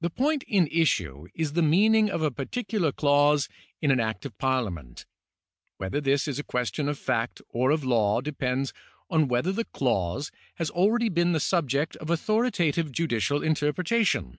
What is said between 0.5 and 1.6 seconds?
issue is